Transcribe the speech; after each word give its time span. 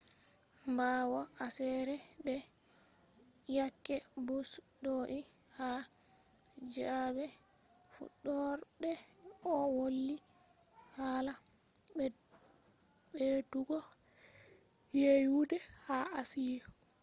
ɓawo 0.77 1.19
aseere 1.45 1.95
be 2.25 2.35
yake 3.57 3.95
bush 4.25 4.53
do’i 4.83 5.17
ha 5.57 5.69
zaaɓe 6.73 7.23
fuɗɗorde 7.93 8.91
o 9.51 9.53
woli 9.77 10.15
hala 10.95 11.33
ɓeddugo 13.15 13.77
yeeyude 15.01 15.57
ha 15.85 15.97
asiya 16.19 16.63